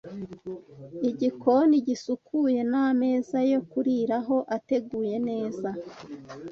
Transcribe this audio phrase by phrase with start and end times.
[1.09, 5.69] igikoni gisukuye n’ameza yo kuriraho ateguye neza